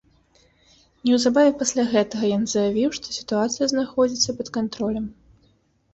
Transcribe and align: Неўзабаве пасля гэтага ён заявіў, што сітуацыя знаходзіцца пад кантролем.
Неўзабаве 1.09 1.51
пасля 1.59 1.83
гэтага 1.93 2.23
ён 2.39 2.43
заявіў, 2.55 2.89
што 2.99 3.07
сітуацыя 3.19 3.65
знаходзіцца 3.75 4.29
пад 4.41 4.47
кантролем. 4.57 5.05